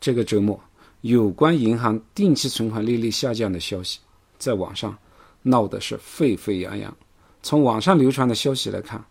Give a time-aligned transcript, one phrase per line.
[0.00, 0.58] 这个周末，
[1.02, 3.98] 有关银行定期存款利率下降的消息
[4.38, 4.96] 在网上
[5.42, 6.96] 闹得是沸沸扬扬。
[7.42, 9.02] 从网上流传的消息来看，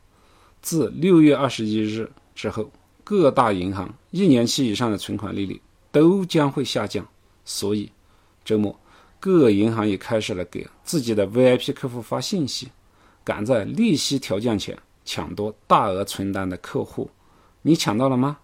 [0.62, 2.70] 自六月二十一日之后，
[3.04, 7.08] 各大银行一年期以上的存款利率都将会下降。
[7.46, 7.92] 所以，
[8.44, 8.78] 周末
[9.20, 12.68] 各银行也开始了给自己的 VIP 客户发信息，
[13.24, 17.10] 赶在利息调降前抢夺大额存单的客户。
[17.62, 18.38] 你抢到了吗？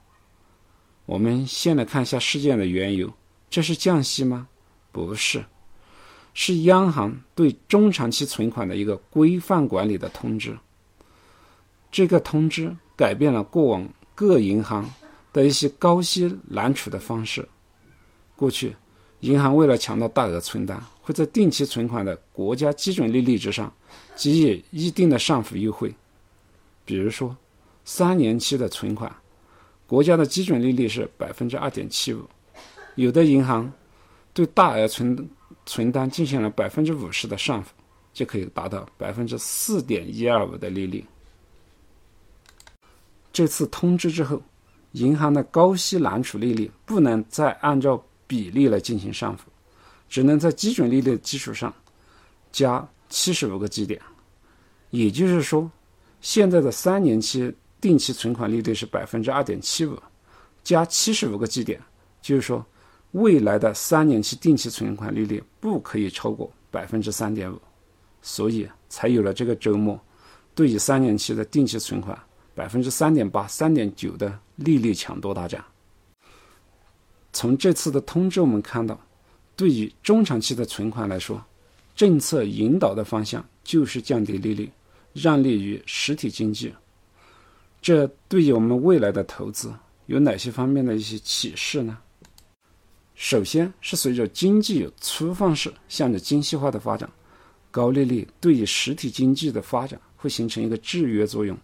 [1.06, 3.14] 我们先来看一下事件的缘由，
[3.50, 4.48] 这是降息吗？
[4.92, 5.46] 不是，
[6.34, 10.58] 是央行对中长期存款的一个规范管理的通知。
[11.92, 14.92] 这个通知改变了过往各银行
[15.32, 17.48] 的一些高息揽储的方式。
[18.36, 18.76] 过去，
[19.20, 23.72] 银行为了抢到大额存单，会在定期存款的国家基准利率之上
[24.16, 25.94] 给予一定的上浮优惠，
[26.84, 27.38] 比如说
[27.84, 29.16] 三年期的存款。
[29.88, 32.24] 国家的基准利率是百分之二点七五，
[32.96, 33.72] 有的银行
[34.34, 35.30] 对大额存
[35.68, 37.72] 存单进行了百分之五十的上浮，
[38.12, 41.06] 就可以达到百分之四点一二五的利率。
[43.32, 44.42] 这次通知之后，
[44.94, 49.44] 银行的高息揽储利率不能再按照比例来进行上浮，
[50.10, 51.72] 只能在基准利率基础上
[52.52, 54.02] 加七十五个基点。
[54.90, 55.70] 也就是说，
[56.22, 57.54] 现在的三年期。
[57.86, 59.96] 定期存款利率是百分之二点七五，
[60.64, 61.80] 加七十五个基点，
[62.20, 62.66] 就是说，
[63.12, 67.62] 未来的三年期定期存款利率不可以超过百分之三点五，
[68.24, 70.02] 所以才有了这个周末，
[70.56, 72.20] 对于三年期的定期存款
[72.56, 75.64] 百分之三点八、三点九的利率抢夺大战。
[77.34, 79.00] 从这次的通知我们看到，
[79.56, 81.40] 对于中长期的存款来说，
[81.96, 84.72] 政策引导的方向就是降低利率，
[85.14, 86.74] 让利于实体经济。
[87.86, 89.72] 这对于我们未来的投资
[90.08, 91.96] 有哪些方面的一些启示呢？
[93.14, 97.08] 首先是随着经济有粗放式向着精细化的发展，
[97.70, 101.56] 高利率对于实体经济的发展会形成一个制约作用。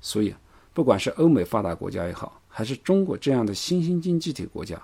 [0.00, 0.34] 所以，
[0.72, 4.82] 不管是欧美发达国家也好，还是中国这样的新兴经济体国家，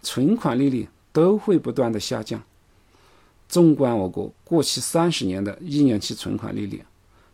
[0.00, 2.42] 存款利率都会不断的下降。
[3.50, 6.82] 纵观我国过去三十年的一年期存款利率，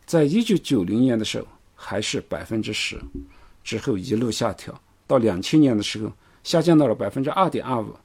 [0.05, 1.47] 在一九九零年的时候。
[1.81, 2.99] 还是百分之十，
[3.63, 6.11] 之后一路下调，到两千年的时候
[6.43, 7.95] 下降到了百分之二点二五，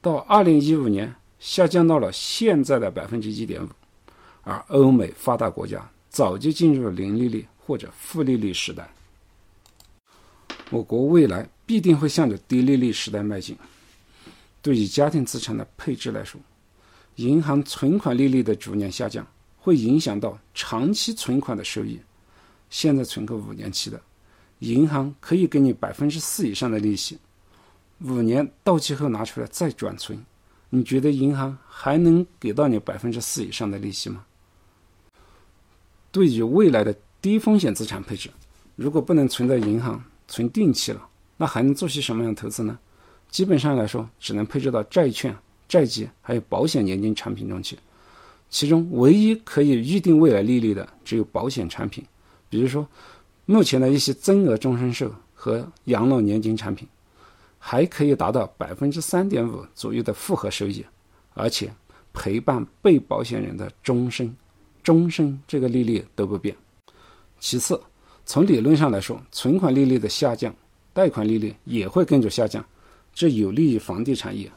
[0.00, 3.68] 到二零一五年下降到了现在的百分之一点五，
[4.42, 8.88] 而欧美发达国家早就进入了零利率或者负利率时代。
[10.70, 13.58] 我国未来必定会向着低利率时代迈进。
[14.62, 16.40] 对于家庭资产的配置来说，
[17.16, 19.26] 银行存款利率的逐年下降，
[19.58, 21.98] 会影响到长期存款的收益。
[22.76, 23.98] 现在存个五年期的，
[24.58, 27.16] 银行可以给你百分之四以上的利息，
[28.02, 30.22] 五年到期后拿出来再转存，
[30.68, 34.26] 你觉得银行还能给到你百分之四以上的利息吗？
[36.12, 38.28] 对于未来的低风险资产配置，
[38.74, 41.08] 如果不能存在银行存定期了，
[41.38, 42.78] 那还能做些什么样的投资呢？
[43.30, 45.34] 基本上来说，只能配置到债券、
[45.66, 47.78] 债基还有保险年金产品中去，
[48.50, 52.04] 其中唯一可以预定未来利率的只有保险产品。
[52.48, 52.86] 比如说，
[53.44, 56.86] 目前的一些增额终身寿和养老年金产品，
[57.58, 60.84] 还可以达到百分之三点五左右的复合收益，
[61.34, 61.72] 而且
[62.12, 64.34] 陪伴被保险人的终身，
[64.82, 66.54] 终身这个利率都不变。
[67.38, 67.80] 其次，
[68.24, 70.54] 从理论上来说，存款利率的下降，
[70.92, 72.64] 贷款利率也会跟着下降，
[73.12, 74.50] 这有利于房地产业。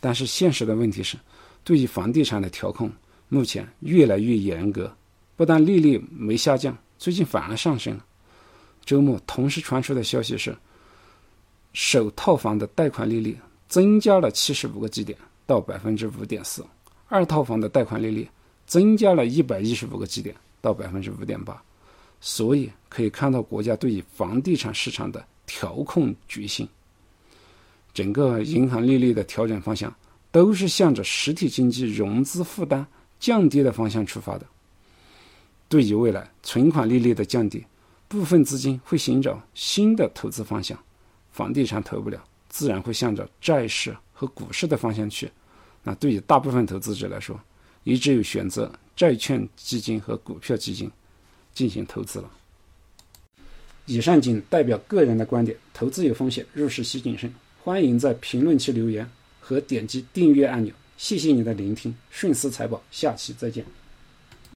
[0.00, 1.16] 但是现实的问题是，
[1.64, 2.90] 对于房地产的调控
[3.28, 4.94] 目前越来越严格，
[5.34, 6.76] 不但利率没下降。
[6.98, 8.04] 最近反而上升了。
[8.84, 10.56] 周末同时传出的消息是，
[11.72, 13.38] 首套房的贷款利率
[13.68, 15.16] 增加了七十五个基点
[15.46, 16.64] 到百分之五点四，
[17.06, 18.28] 二套房的贷款利率
[18.66, 21.62] 增加了一百一十五个基点到百分之五点八。
[22.20, 26.68] 所以可以看到国家对于房地产市场的调控决心。
[27.94, 29.94] 整个银行利率的调整方向
[30.32, 32.84] 都是向着实体经济融资负担
[33.20, 34.46] 降低的方向出发的。
[35.68, 37.64] 对于未来存款利率的降低，
[38.08, 40.78] 部分资金会寻找新的投资方向，
[41.30, 45.30] 房地产投不了，自然会向着债市和股市的方向去。
[45.82, 47.38] 那对于大部分投资者来说，
[47.84, 50.90] 也只有选择债券基金和股票基金
[51.52, 52.30] 进行投资了。
[53.86, 57.32] 以上仅代表个人的观点，投资有风险，入市需谨慎。
[57.62, 59.08] 欢迎在评论区留言
[59.40, 60.72] 和点击订阅按钮。
[60.96, 63.77] 谢谢你的聆听，顺思财宝，下期再见。